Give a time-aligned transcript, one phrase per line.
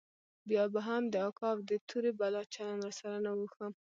[0.47, 3.67] بيا به هم د اکا او د تورې بلا چلند راسره نه و ښه.